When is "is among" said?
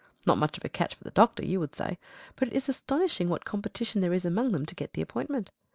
4.13-4.51